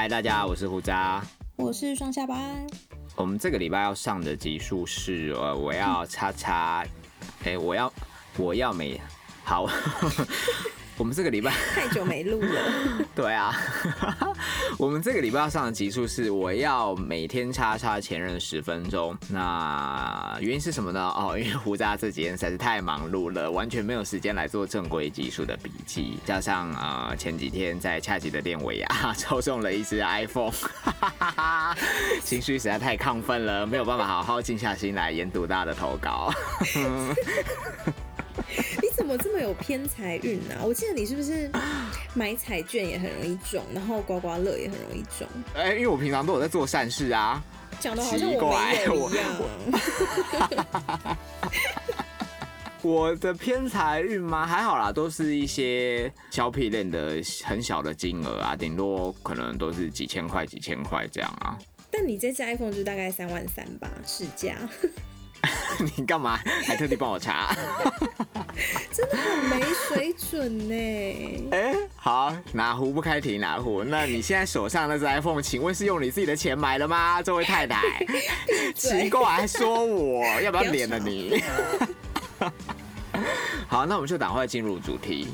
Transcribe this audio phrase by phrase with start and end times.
[0.00, 1.20] 嗨，大家好，我是胡渣。
[1.56, 2.38] 我是双下巴。
[3.16, 6.86] 我们这个礼拜要上的集数是呃，我要叉叉，
[7.44, 7.92] 哎、我要
[8.36, 9.00] 我要美
[9.42, 9.68] 好。
[10.96, 12.72] 我们这个礼拜太久没录了，
[13.12, 13.52] 对啊，
[14.78, 19.18] 我们这个礼拜要上的集数是我要每天叉叉前任十分钟。
[19.28, 21.00] 那原因是什么呢？
[21.16, 26.20] 哦，因为胡渣这几天实在是太忙碌了，完全没有时间来做正规集数的笔记。
[26.24, 28.86] 加上呃前几天在恰吉的店尾牙
[29.18, 31.76] 抽中了一只 iPhone，哈哈哈
[32.22, 36.32] 情绪实在太亢奋了，没有办法好好静下心来研读大家的投稿。
[38.98, 41.48] 你怎么这么有偏财运啊、我记得你是不是
[42.14, 45.24] 买彩券也很容易中，然后刮刮乐也很容易中，
[45.54, 47.40] 哎、因为我平常都有在做善事啊。
[47.78, 49.24] 讲的好像我没有一样。
[52.82, 54.44] 我的偏财运吗？
[54.44, 61.56] 还好啦，都是一些小屁链的很小的金额啊，顶多可能都是几千块、几千块这样啊。
[61.88, 64.56] 但你这次 iPhone 就大概三万三吧，市价，
[65.96, 67.56] 你干嘛还特地帮我查？
[68.98, 71.48] 真的很没水准呢。
[71.54, 73.84] 哎、好，哪壶不开提哪壶。
[73.84, 77.80] 那你现在手上那只 iPhone，请问是用你自己的钱买的吗，这位太太？
[78.74, 81.40] 奇怪，还说我要不要脸了你？
[83.68, 85.28] 好，那我们就赶快进入主题。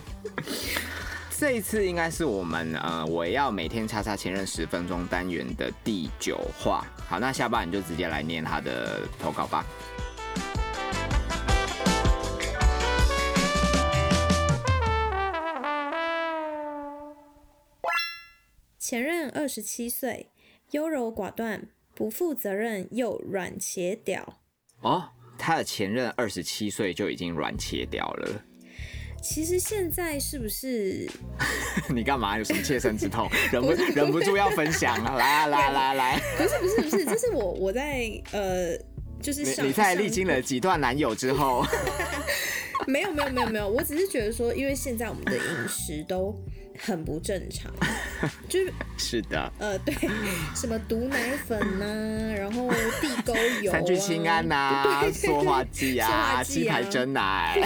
[1.39, 6.85] 这一次应该是我们呃，我要每天叉叉前任十分钟单元的第九话。
[7.09, 9.65] 好，那下半你就直接来念他的投稿吧。
[18.87, 20.29] 前任二十七岁，
[20.73, 24.43] 优柔寡断，不负责任又软且屌。
[24.83, 28.45] 哦，他的前任二十七岁就已经软切屌了。
[29.23, 31.09] 其实现在是不是
[31.89, 32.37] 你干嘛？
[32.37, 33.27] 有什么切身之痛？
[33.51, 35.15] 忍不忍不住要分享 啊！
[35.17, 38.77] 来啊，来来来，不是不是不是，这是我我在呃，
[39.19, 41.65] 就是上你你在历上经了几段男友之后，
[42.87, 46.39] 没有没有没有没有，我只是觉得说，因为现在我们的饮食都
[46.79, 47.73] 很不正常，
[48.49, 49.95] 就是是的，呃对，
[50.55, 51.87] 什么毒奶粉呐、
[52.37, 52.69] 然后
[53.01, 57.61] 地沟油、啊、三聚氰胺呐、对塑化剂塑啊，化剂啊鸡排真奶，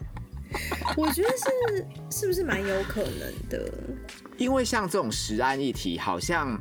[0.96, 3.72] 我觉得是是不是蛮有可能的？
[4.36, 6.60] 因为像这种食安议题，好像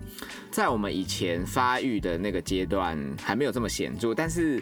[0.50, 4.62] 在我们以前发育的那个阶段还没有这么显著，但是。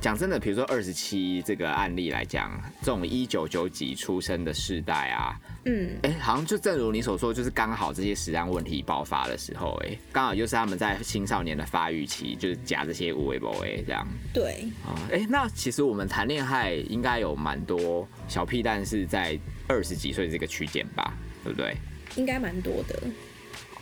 [0.00, 14.96] 讲真的，比如说二十七这个案例来讲，这种一九九几出生的世代啊，嗯，哎、好像就正如你所说，就是刚好这些食安问题爆发的时候、哎，刚好就是他们在青少年的发育期，就是夹这些无为不为这样对，啊。
[15.12, 19.38] 哎、那其实我们谈恋爱应该有蛮多小屁蛋是在
[19.68, 21.12] 二十几岁这个区间吧，
[21.44, 21.76] 对不对？
[22.16, 22.98] 应该蛮多的。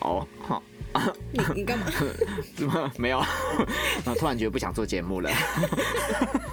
[0.01, 0.63] 哦，好，
[1.33, 1.87] 你你干嘛？
[2.57, 3.19] 怎 么没有？
[3.19, 3.29] 啊，
[4.19, 5.31] 突然觉得不想做节目了，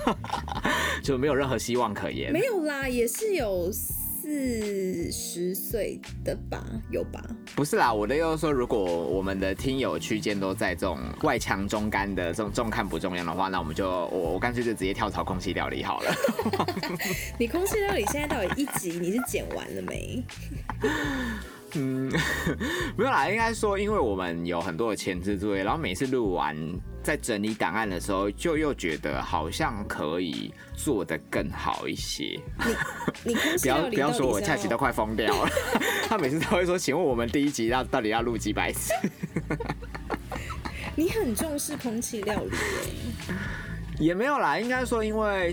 [1.04, 2.40] 就没有任何希望可言没。
[2.42, 7.24] 有啦，也是有四十岁的吧，有吧？
[7.56, 16.14] 不是啦，我的意思是说，如果我们的听友区间都在这种外强中干的这种重看不重要的话，那我们就我我干脆就直接跳槽空气料理好了。
[17.40, 20.24] 你空气料理现在到底一集你是剪完了没？
[21.76, 22.12] 嗯，
[22.98, 26.56] 没有啦，应该说，因为我们有很多的前置作业，然后每次录完，
[27.04, 32.40] 在整理档案的时候，就又觉得好像可以做得更好一些。
[33.24, 35.50] 你你 不要不要说我到底是恰奇都快疯掉了，
[36.08, 38.94] 他每次都会说，请问我们第一集要到底要录几百次？
[40.96, 43.36] 你很重视空气料理耶。
[44.00, 45.52] 也没有啦，应该说，因为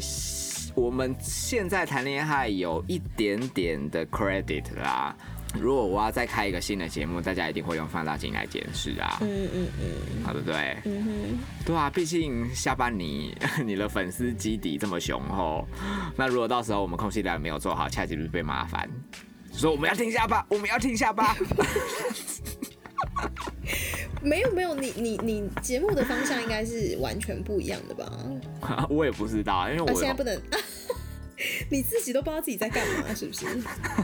[0.74, 5.16] 我们现在谈恋爱有一点点的 credit 啦。
[5.60, 10.76] 如果我要再开一个新的节目，大家一定会用放大镜来检视啊，嗯嗯嗯好对不对？
[10.84, 15.66] 嗯哼，对啊，毕竟下班你 你的粉丝基底这么雄厚，
[16.16, 18.88] 那如果到时候我们空气料理没有做好，下集就被麻烦。
[19.52, 21.36] 说我们要停下吧，我们要停下吧。
[24.22, 28.86] 没有没有，你你你节目的方向应该是完全不一样的吧？
[28.88, 30.40] 我也不知道，因为啊，我现在不能，
[31.70, 33.46] 你自己都不知道自己在干嘛，是不是？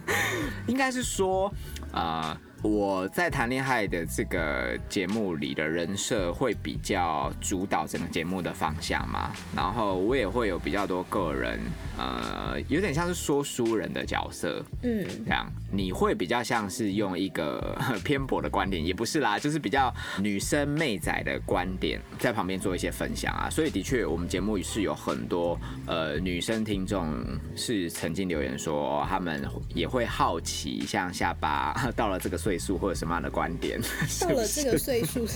[0.67, 1.53] 应该是说，
[1.93, 11.61] 啊，我在谈恋爱的这个节目里的人设会比较主导整个节目的方向嘛，然后我也会有比较多个人，
[11.97, 15.07] 呃，有点像是说书人的角色，嗯。
[15.25, 23.51] 这样你会比较像是用一个偏颇的观点，也不是啦，就是比较女生妹仔的观点在旁边做一些分享啊。
[23.51, 27.15] 所以的确，我们节目是有很多呃女生听众
[27.55, 33.79] 是曾经留言说，哦他们也会好奇，像下巴 到了这个岁岁数或者什么样的观点。
[34.23, 35.27] 到了这个岁数？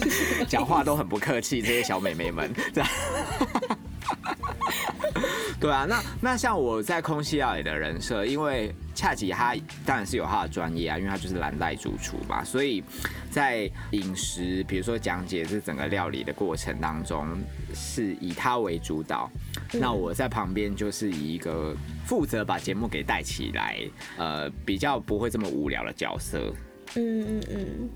[0.49, 2.51] 讲话都很不客气，这些小美眉们。
[5.61, 9.55] 对啊，那那像我在空气料理的人设，因为恰吉他
[9.85, 12.83] 当然是有他的专业啊，因为他就是蓝带主厨嘛，所以
[13.31, 17.29] 在饮食，比如说讲解这整个料理的过程当中，
[17.75, 19.31] 是以他为主导。
[19.73, 21.77] 那我在旁边就是以一个
[22.07, 23.79] 负责把节目给带起来，
[24.17, 26.53] 呃，比较不会这么无聊的角色。
[26.95, 27.91] 嗯嗯嗯，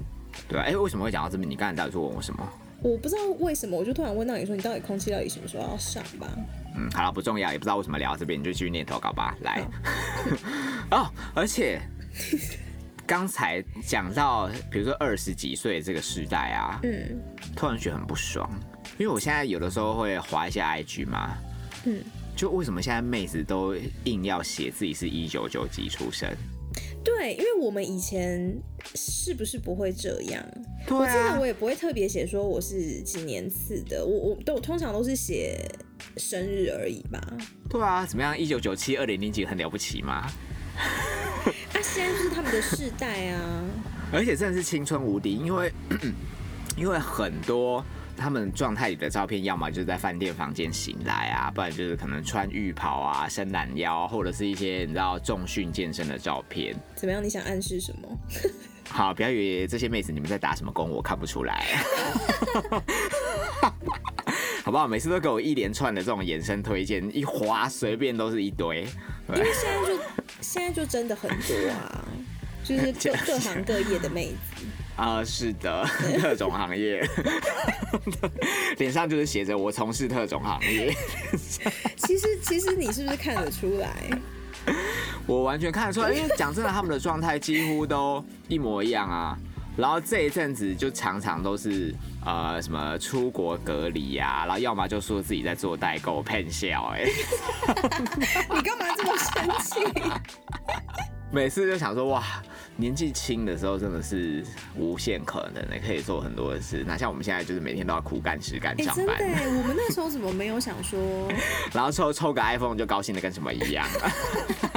[0.49, 1.49] 对啊，哎、为什么会讲到这边？
[1.49, 2.49] 你刚才到底是问我什么？
[2.83, 6.29] 我不知道为什么，我就突然问到你说，你到底空气到底什么时候要上吧？
[6.77, 9.35] 嗯，好了，不重要，也不知道为什么聊到这边，你就继续念投稿吧。
[9.41, 9.67] 来，
[10.93, 11.81] 哦，而且
[13.06, 17.19] 刚才讲到，比如说二十几岁这个时代啊，嗯
[17.56, 18.49] 突然觉得很不爽，
[18.99, 21.35] 因为我现在有的时候会滑一下 IG 嘛，
[21.87, 22.05] 嗯，
[22.37, 23.75] 就为什么现在妹子都
[24.05, 26.31] 硬要写自己是一九九几出生？
[27.06, 28.61] 对，因为我们以前
[28.97, 30.44] 是不是不会这样？
[30.88, 35.56] 对我记得啊我，也不会特别写说我是几年次的，我我都通常都是写
[36.17, 37.20] 生日而已吧。
[37.70, 38.37] 对啊，怎么样？
[38.37, 40.26] 一九九七、二零零几很了不起吗？
[40.76, 43.64] 啊，现在就是他们的世代啊。
[44.12, 45.73] 而且真的是青春无敌，因为
[46.76, 47.85] 因为很多
[48.16, 56.74] 他们状态里的照片，要么就是在饭店房间醒来啊，不然就是可能穿浴袍啊、伸懒腰啊，或者是一些你知道重训健身的照片。
[56.94, 57.22] 怎么样？
[57.22, 58.18] 你想暗示什么？
[58.88, 61.66] 好，不要以为这些妹子你们在打什么工，我看不出来。
[64.64, 64.88] 好不好？
[64.88, 68.86] 每次都给我一连串的这种延伸推荐，一划随便都是一堆。
[69.28, 70.02] 因为现在就
[70.40, 72.04] 现在就真的很多啊，
[72.64, 74.64] 就是各各行各业的妹子。
[74.96, 75.86] 啊、是的，
[76.22, 77.06] 各种行业，
[78.78, 80.94] 脸上就是写着我从事特种行业。
[81.96, 83.90] 其实其实你是不是看得出来？
[85.26, 89.38] 我完全看得出来，因为讲真的，他们的状态几乎都一模一样啊。
[89.76, 91.94] 然后这一阵子就常常都是
[92.25, 97.04] 呃什么出国隔离呀、然后要么就说自己在做代购骗笑，哎，
[98.54, 99.81] 你干嘛这么生气？
[101.31, 102.25] 每次就想说哇，
[102.76, 104.44] 年纪轻的时候真的是
[104.76, 106.84] 无限可能的，可以做很多的事。
[106.84, 111.00] 哪像我们现在就是每天都要苦干实干哎、上班，真的哎，我们那时候怎么没有想说，
[111.73, 113.87] 然后抽抽个 iPhone 就高兴的跟什么一样。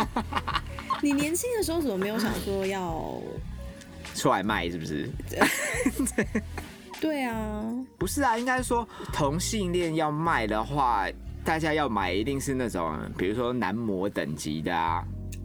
[1.01, 3.21] 你年轻的时候怎么没有想说要？
[4.15, 5.09] 出来卖是不是？
[6.99, 7.63] 对啊，
[7.97, 11.05] 不是啊，应该说同性恋要卖的话，
[11.45, 15.01] 大家要买一定是那种，比如说男模等级的啊。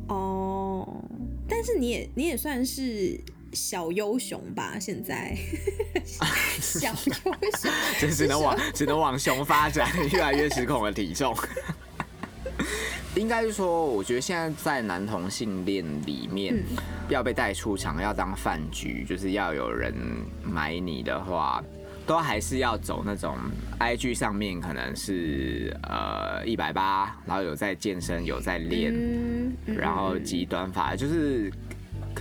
[0.09, 0.44] 哦，
[1.55, 3.17] 但是你也你也算是
[3.53, 4.77] 小优雄吧？
[4.81, 5.37] 现在
[6.61, 7.33] 小优雄，
[8.01, 11.33] 就只能往只能往熊发展，越来越失控的体重。
[13.15, 16.65] 应该是说，我觉得现在在男同性恋里面，嗯
[17.09, 19.95] 要被带出场，要当饭局，就是要有人
[20.43, 21.63] 买你的话，
[22.07, 23.37] 都还是要走那种
[23.79, 31.51] IG 上面可能是呃一百八，然后有在健身，有在练，嗯，嗯然后极端发，就是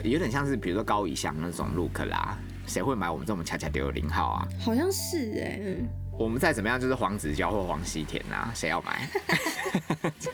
[0.04, 2.38] 有点像是比如说高以翔那种 look 啦。
[2.66, 4.48] 谁会买我们这种恰恰丢零号啊？
[4.58, 5.88] 好像是哎、嗯
[6.18, 9.10] 我们再怎么样就是黄子佼或黄西田啊，谁要买？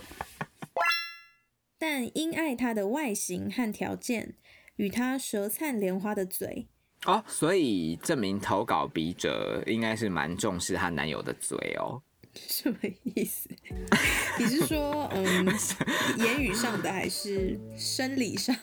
[1.80, 4.36] 但因爱他的外形和条件，
[4.76, 6.68] 与他舌灿莲花的嘴，
[7.06, 12.02] 哦，所以证明投稿笔者应该是蛮重视她男友的嘴哦。
[12.36, 13.50] 什么意思？
[14.38, 15.46] 你是说， 嗯，
[16.18, 18.56] 言语上的还是生理上？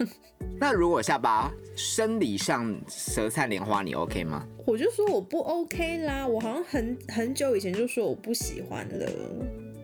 [0.60, 4.46] 那如果下巴生理上舌灿莲花，你 OK 吗？
[4.66, 9.10] 我就说我不 OK 啦，我好像很很久以前就说我不喜欢了。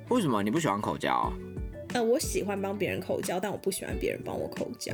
[0.08, 1.32] 为什么你不喜欢口交？
[1.94, 4.92] 呃，我喜欢帮别人口交，但我不喜欢别人帮我口交。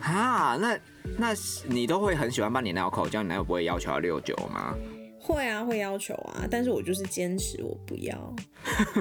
[0.00, 0.78] 啊，那
[1.18, 1.34] 那
[1.66, 4.74] 你都会很喜欢帮你男友口交，你男友不会要求要六九吗？
[5.22, 8.34] 会啊，会要求啊，但是我就是坚持我不要。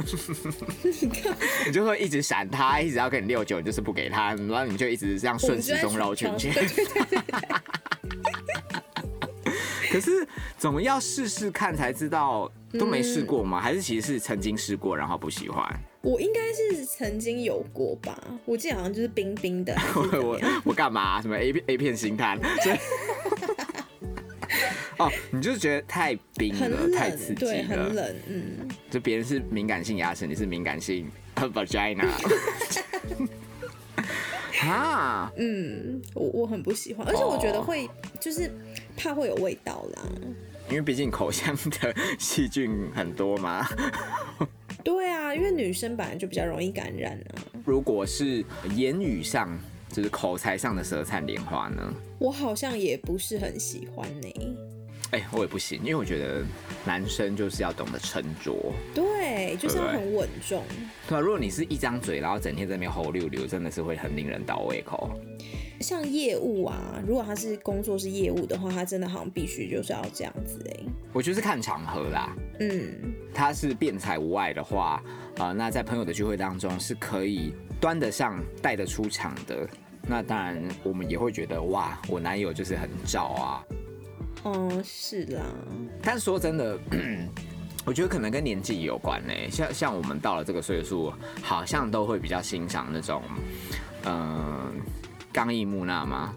[1.66, 6.54] 你就会一直闪他，一直要跟你六九，你就是不给他，然后你就一直这样顺时钟绕圈圈。
[9.92, 10.28] 可是
[10.58, 13.60] 总要试试看才知道，都没试过吗？
[13.62, 15.66] 还是其实是曾经试过，然后不喜欢？
[16.02, 19.76] 我应该是曾经有过吧，我记得好像就是冰冰的，
[20.24, 20.62] 我样？
[20.64, 22.38] 我干嘛、什么 A 片 A 片星探？
[24.98, 27.96] 哦，你就是觉得太冰很了，太冷刺，激对，很。
[27.96, 28.68] 冷，嗯。
[28.90, 32.06] 就别人是敏感性牙齿，你是敏感性 vagina。
[34.62, 38.52] 啊，嗯，我我很不喜欢，而且我觉得会就是
[38.98, 40.04] 怕会有味道啦。
[40.70, 43.68] 因为毕竟口腔的细菌很多嘛。
[44.84, 47.42] 对啊，因为女生本来就比较容易感染啊。
[47.66, 48.44] 如果是
[48.76, 49.60] 言语上
[49.92, 51.94] 就是口才上的舌灿莲花呢？
[52.20, 54.28] 我好像也不是很喜欢呢、
[55.12, 56.44] 哎、我也不行，因为我觉得
[56.86, 58.56] 男生就是要懂得沉着，
[58.94, 60.64] 对，就是要很稳重。
[61.08, 65.10] 对啊，如果你是一张嘴，然后整天在那边吼溜溜，真的是会很令人倒胃口。
[65.82, 75.02] 像业务啊，如果他是工作是业务的话，他真的好像必须就是要这样子哎、我就是看场合啦，嗯，他是辩才无碍的话，
[75.38, 79.68] 啊，那在朋友的聚会当中是可以端得上、带得出场的。
[80.08, 83.64] 那当然，我们也会觉得哇，我男友就是很照啊。
[84.44, 85.42] 哦，是啦，
[86.02, 86.80] 但是说真的，
[87.86, 89.34] 我觉得可能跟年纪有关呢。
[89.52, 93.22] 像像我们到了这个岁数，好像都会比较欣赏那种，
[94.06, 94.72] 嗯、
[95.34, 96.34] 刚毅木讷吗？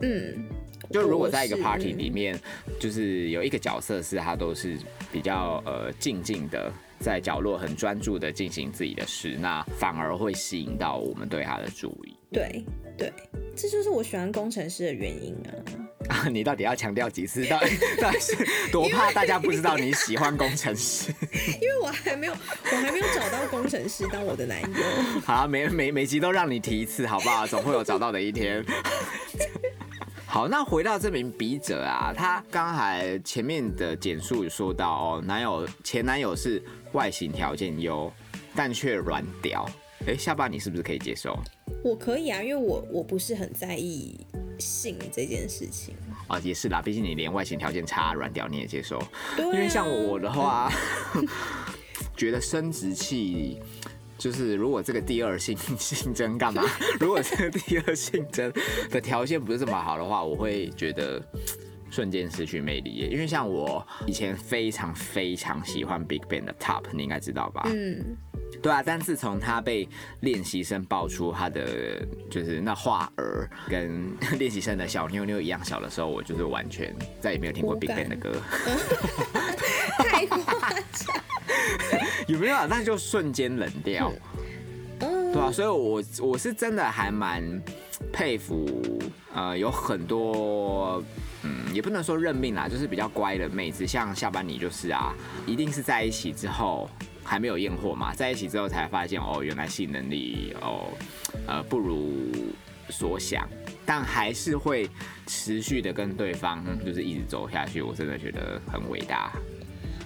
[0.00, 0.46] 嗯，
[0.90, 2.38] 就如果在一个 party 里面，
[2.80, 4.78] 就是有一个角色是他都是
[5.12, 12.16] 比较呃静静的，在角落很专注的进行自己的事，那反而会吸引到我们对他的注意。
[12.32, 12.64] 对
[12.96, 13.12] 对，
[13.54, 15.85] 这就是我喜欢工程师的原因啊。
[16.08, 17.44] 啊， 你到底要强调几次？
[17.46, 18.36] 到 底到底是
[18.70, 21.12] 多怕大家不知道你喜欢工程师？
[21.60, 24.68] 因为我还没有，我还没有找到工程师当我的男友。
[25.24, 27.46] 好，每每每集都让你提一次，好不好？
[27.46, 28.64] 总会有找到的一天。
[30.26, 38.12] 好，那回到这名笔者啊，他刚才前面的简述有说到哦，男友前男友是外形条件优，
[38.54, 39.68] 但却软屌。
[40.06, 41.36] 哎、下巴你是不是可以接受
[41.82, 44.16] 我可以啊，因为我我不是很在意
[44.58, 45.94] 性这件事情。
[46.28, 46.38] 啊？
[46.42, 49.02] 也是啦，毕竟你连外形条件差、软屌你也接受。
[49.36, 50.70] 对、啊，因为像我的话，
[52.16, 53.60] 觉得生殖器
[54.18, 56.62] 就是如果这个第二性性征干嘛？
[57.00, 58.52] 如果这个第二性征
[58.90, 61.22] 的条件不是这么好的话，我会觉得。
[61.88, 67.62] 瞬间失去魅力耶，因为像我以前非常非常喜欢 Big Bang 的 Top，你应该知道吧？
[67.72, 68.16] 嗯，
[68.62, 69.88] 对啊，但自从他被
[70.20, 78.32] 练习生爆出他的就是那画儿跟练习生的小妞妞一样小的时候，我就是完全再也没有听过无 Big 感 Bang 的歌。
[79.98, 81.16] 太夸张。
[82.26, 82.66] 有没有啊？
[82.68, 84.12] 那就瞬间冷掉，
[85.00, 87.62] 嗯，对啊，所以我我是真的还蛮
[88.12, 89.00] 佩服，
[89.32, 91.02] 呃，有很多，
[91.46, 95.14] 嗯，也不能说认命啦，就是比较乖的妹子，像下班你就是啊，
[95.46, 96.90] 一定是在一起之后
[97.22, 100.88] 还没有验货嘛，在一起之后才发现哦，原来性能力哦，
[101.46, 102.32] 呃，不如
[102.90, 103.48] 所想。
[103.88, 104.90] 但还是会
[105.28, 109.32] 持续的跟对方就是一直走下去，我真的觉得很伟大。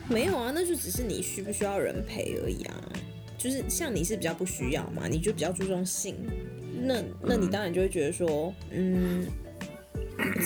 [0.06, 2.74] 没有啊，那就只是你需不需要人陪而已啊。
[3.38, 6.14] 就是像你是比较不需要嘛，你就比较注重性，
[6.82, 9.26] 那那你当然就会觉得说，嗯，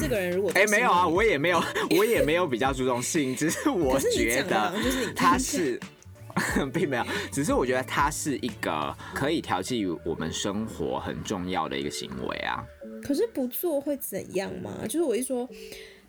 [0.01, 1.63] 这个人如果哎、没有啊，我也没有，
[1.97, 5.79] 我也没有比较注重性，只是我觉得就是他是，
[6.73, 12.65] 并没有，只是我觉得他是一个可以调剂我们生活很重要的一个行为啊。
[13.03, 14.71] 可是不做会怎样吗？
[14.85, 15.49] 就是我一说，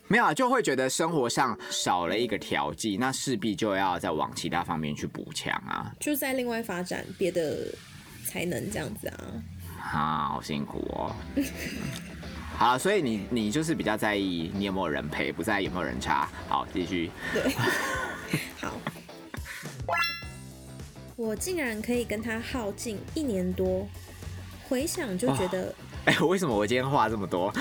[0.08, 5.92] 没有啊，就会觉得生活上少了一个调剂，那势必就要再往其他方面去补强啊。
[6.00, 7.68] 就在另外发展别的
[8.24, 9.16] 才能这样子啊。
[9.92, 11.14] 啊，好辛苦哦。
[12.56, 16.28] 好，所以你你就是比较在意你有没有人陪，不在意有没有人插。
[16.48, 17.10] 好，继续。
[17.32, 17.52] 对，
[18.60, 18.72] 好。
[21.16, 23.86] 我竟然可以跟他耗尽一年多，
[24.68, 25.74] 回想就觉得，
[26.06, 27.52] 哎、为什么我今天话这么多？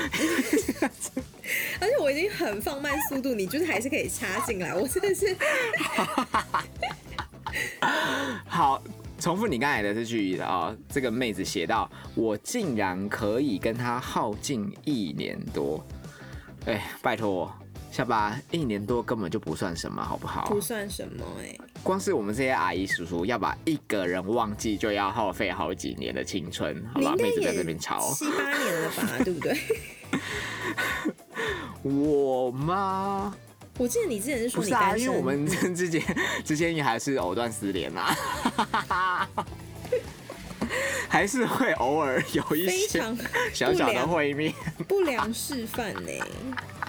[1.79, 5.35] 而且我已经很放慢速度，你就是还是可以插进来，我真的是
[8.47, 8.83] 好，
[9.25, 15.83] 重复你刚才的这句啊、哦，这个妹子写到，我竟然可以跟他耗尽一年多。
[16.67, 17.51] 哎、拜托，
[17.91, 20.61] 下巴一年多根本就不算什么，好不好不？
[20.61, 27.15] 算什么哎、光是我们这些阿姨叔叔要把一个人忘记，就要耗费好几年的青春，好吧？
[27.17, 29.57] 妹子在也这边吵七八年了吧，对不对？
[31.81, 33.35] 我吗？
[33.77, 36.01] 我记得你之前是说你单身，因为我们 之间
[36.43, 39.27] 之间也还是藕断丝连啊，
[41.09, 42.99] 还是会偶尔有一些
[43.53, 44.53] 小小的会面。
[44.87, 46.09] 不良示范呢、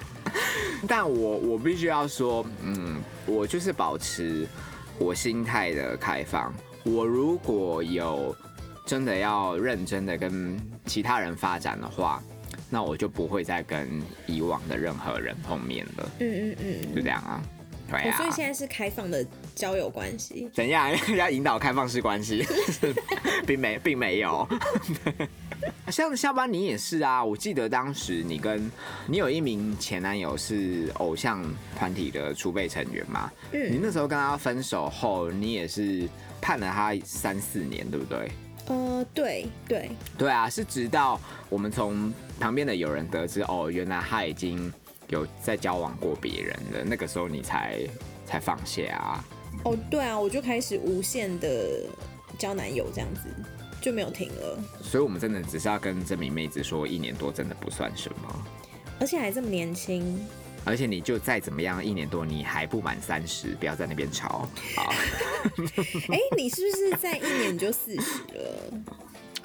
[0.86, 4.46] 但我我必须要说，嗯，我就是保持
[4.98, 6.54] 我心态的开放。
[6.84, 8.34] 我如果有
[8.84, 12.22] 真的要认真的跟其他人发展的话，
[12.70, 17.42] 那我就不会再跟以往的任何人碰面了，嗯嗯嗯，就这样啊。
[17.88, 20.50] 对啊哦所以，现在是开放的交友关系。
[20.52, 22.44] 怎样 要引导开放式关系，
[23.46, 24.44] 并没并没有。
[25.88, 28.68] 像下班你也是啊，我记得当时你跟
[29.06, 31.44] 你有一名前男友是偶像
[31.78, 36.08] 团体的储备成员嘛，嗯你嗯，那时候跟他分手后，你也是
[36.40, 38.28] 判了他三四年，对不对？
[38.66, 44.72] 呃，对对，对啊，是直到我们从旁边的有人得知，哦，原来他已经
[45.08, 47.80] 有在交往过别人了，那个时候你才
[48.26, 49.24] 才放下啊。
[49.64, 51.84] 哦，对啊，我就开始无限的
[52.38, 53.22] 交男友这样子，
[53.80, 58.44] 就没有停了，所以我们真的只是要跟这名妹子说，一年多真的不算什么，
[58.98, 60.18] 而且还这么年轻。
[60.68, 64.48] 而且你就再怎么样，一年多你还不满三十，不要在那边吵。
[64.74, 64.92] 好，
[66.10, 68.45] 哎、你是不是在一年你就四十了？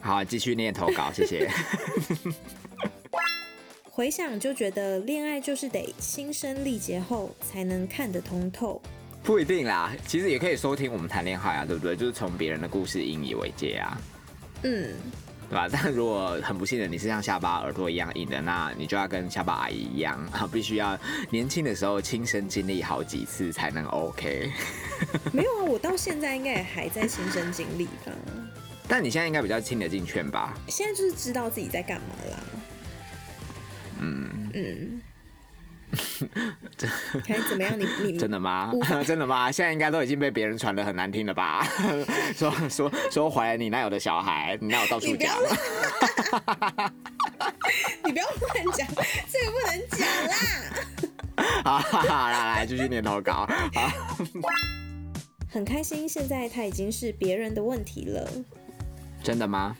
[0.01, 1.49] 好，继续念投稿，谢谢。
[3.91, 8.81] 回想就觉得恋爱就是得亲身历劫后才能看得通透。
[9.21, 11.95] 不一定啦，其实也可以收听我们谈恋爱啊，对不对？
[11.95, 14.01] 就是从别人的故事引以为戒啊，
[14.63, 14.95] 嗯，
[15.47, 15.69] 对吧？
[15.71, 20.97] 但如果很不幸的你是像下巴耳朵一样硬的，那你就要跟下巴阿姨一样啊， 必须要
[21.29, 24.49] 年轻的时候亲身经历好几次才能 OK。
[25.31, 28.11] 没有啊，我到现在应该也还在亲身经历吧。
[28.87, 30.53] 但你现在应该比较听得进劝吧？
[30.67, 32.37] 现在就是知道自己在干嘛啦。
[33.99, 35.01] 嗯嗯，
[37.27, 37.79] 还怎么样？
[37.79, 38.71] 你你真的吗？
[39.05, 39.51] 真的吗？
[39.51, 41.65] 现在应该都已经被别人传的很难听了吧？
[42.35, 45.33] 说说说怀了你男友的小孩，你男友到处讲。
[45.39, 45.55] 乱，
[48.03, 48.87] 你不要乱讲，
[49.29, 50.35] 这个不能讲啦。
[51.63, 53.47] 好，哈哈来来继续念投稿。
[53.73, 53.91] 好，
[55.49, 58.29] 很开心，现在他已经是别人的问题了。
[59.23, 59.75] 真的吗？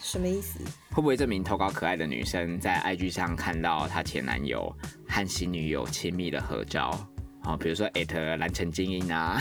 [0.00, 0.60] 什么意思？
[0.90, 4.72] 会不会这名投稿可爱的女生在 IG 上看到她前男友
[5.08, 6.96] 和新女友亲密的合照？
[7.42, 9.40] 哦，比如说艾特蓝城精英啊，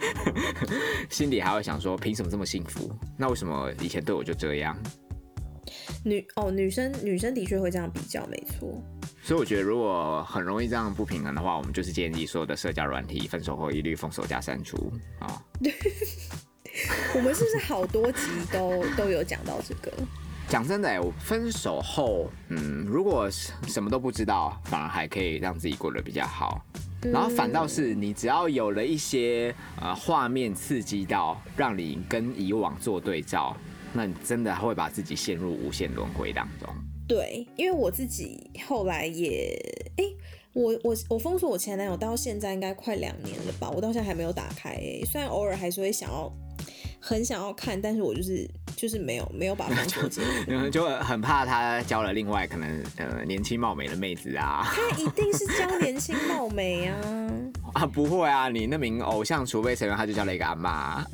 [1.10, 2.90] 心里还会想说，凭什么这么幸福？
[3.18, 4.76] 那为什么以前对我就这样？
[6.04, 8.82] 女哦，女生女生的确会这样比较，没错。
[9.22, 15.42] 所以我觉得，如果很容易这样不平衡的话，我们就是建议所有的社交软体分手后一律封锁加删除啊。
[17.14, 19.92] 我们是不是好多集都都有讲到这个？
[20.46, 26.64] 讲真的、欸，我分手后，嗯，如果什么都不知道，反而还可以让自己过得比较好。
[27.02, 33.56] 然后反倒是你只要有了一些呃画面刺激到，让你跟以往做对照，
[33.92, 36.68] 那你真的会把自己陷入无限轮回当中。
[37.06, 39.54] 对，因为我自己后来也，
[39.96, 40.04] 哎、
[40.52, 46.32] 我我我封锁我前男友到现在应该快两年了吧，我到现在还没有打开、哎，虽然偶尔还是会想要，
[47.06, 50.28] 很想要看，但是我就是就是没有没有把封锁解除。
[50.48, 56.96] 嗯，就很怕他交了另外可能呃年轻貌美的妹子啊他一定是教年轻貌美啊！
[57.74, 61.04] 啊不会啊，你那名偶像储备成员他就交了一个阿妈、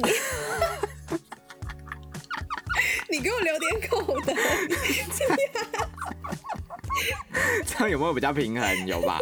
[3.11, 4.33] 你给我留点口的，
[7.67, 8.87] 这样有没有比较平衡？
[8.87, 9.19] 有吧？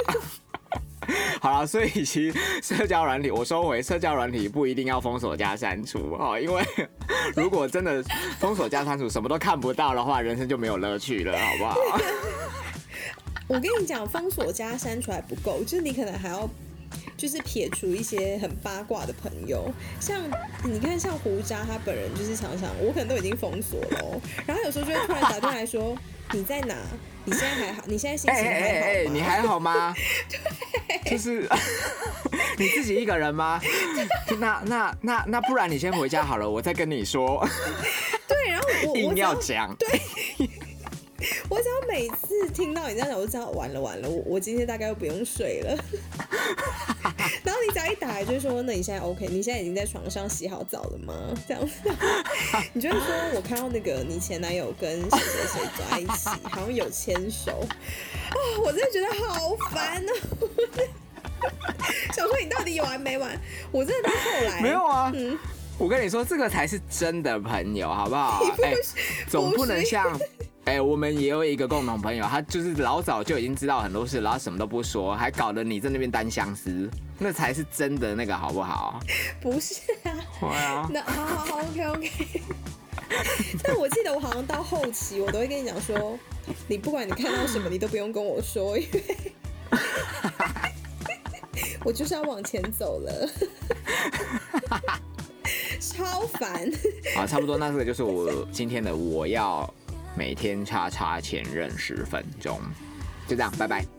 [1.40, 6.62] 好了，所以其实社交软体，我收回，社交软体不一定要封锁加删除哦，因为
[7.34, 8.02] 如果真的
[8.38, 11.76] 封锁加删除，什么都看不到的话，人生就没有乐趣了，好不好？
[13.48, 16.48] 我跟你讲，封锁加删除还不够，就是你可能还要。
[17.16, 19.68] 就是撇除一些很八卦的朋友，
[19.98, 20.22] 像
[20.62, 25.98] 你看，像胡渣他本人就是常常，我可能都已经封锁了哦，然后有时候就会突然打电话来说
[26.32, 26.74] 你在哪？
[27.24, 27.82] 你现在还好？
[27.86, 28.84] 你现在心情还好吗？
[28.84, 29.94] 哎你还好吗？
[31.10, 31.48] 就是
[32.58, 33.60] 你自己一个人吗？
[34.38, 37.46] 那那那那不然你先回家好了，我再跟你说。
[38.26, 39.74] 对，然后我我硬要讲。
[39.76, 40.00] 对，
[41.48, 45.76] 我只要每次听到你这样讲，我就知道完了完了，我我今天大概又不用睡了。
[47.44, 49.26] 然后你只要一打来，就是说：“那你现在 OK？
[49.28, 51.14] 你现在已经在床上洗好澡了吗？”
[51.46, 51.72] 这样子，
[52.72, 57.66] 你就会说：“我看到那个你前男友跟谁谁谁走在一起，好像有牵手。”
[58.30, 60.12] 啊，我真的觉得好烦哦、
[62.12, 63.30] 想说你到底有完没完？
[63.70, 65.12] 我真的到后来没有啊。
[65.14, 65.38] 嗯
[65.78, 68.42] 我跟你说，这个才是真的朋友，好不好？
[68.64, 68.74] 哎、
[69.28, 70.04] 总不能像。
[70.68, 76.86] 哎、我们也有一个共同朋友，他就是老早就已经知道很多事，然后什么都不说，还搞得你在那边单相思，
[77.18, 79.00] 那才是真的那个，好不好？
[79.40, 80.12] 不是啊。
[80.38, 82.10] 对啊，那好好好，OK OK。
[83.64, 86.18] 但我记得我好像到后期，我都会跟你讲说，
[86.66, 89.02] 你不管你看到什么，你都不用跟我说，因为
[91.82, 93.26] 我就是要往前走了，
[95.80, 96.70] 超烦。
[97.16, 99.72] 好，差不多，那这个就是我今天的，我要
[100.16, 102.60] 每天叉叉前任十分钟，
[103.26, 103.97] 就这样，拜拜。